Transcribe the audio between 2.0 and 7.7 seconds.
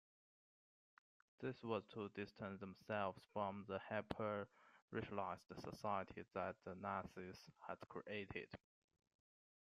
distance themselves from the hyper-racialized society that the Nazis